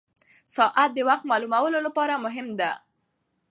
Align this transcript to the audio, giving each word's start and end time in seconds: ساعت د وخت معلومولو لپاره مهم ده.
ساعت 0.55 0.89
د 0.95 0.99
وخت 1.09 1.23
معلومولو 1.31 1.79
لپاره 1.87 2.21
مهم 2.25 2.47
ده. 2.59 2.71